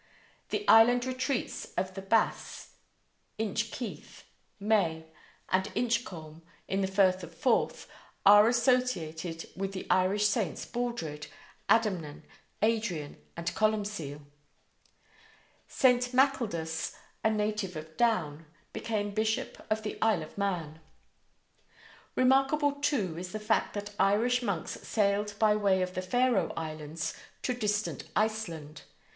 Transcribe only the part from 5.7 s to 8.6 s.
Inchcolm, in the Firth of Forth, are